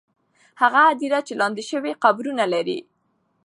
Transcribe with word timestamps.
هغه 0.61 0.79
هدیرې 0.89 1.19
چې 1.27 1.33
لاندې 1.41 1.63
شوې، 1.69 1.91
قبرونه 2.03 2.43
لري. 2.53 2.79